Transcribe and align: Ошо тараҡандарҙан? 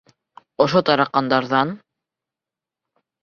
Ошо 0.63 0.81
тараҡандарҙан? 0.87 1.75